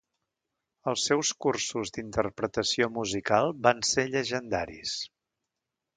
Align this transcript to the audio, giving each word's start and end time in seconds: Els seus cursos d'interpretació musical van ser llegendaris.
Els 0.91 1.03
seus 1.09 1.31
cursos 1.45 1.93
d'interpretació 1.97 2.89
musical 2.97 3.53
van 3.69 3.87
ser 3.93 4.07
llegendaris. 4.15 4.97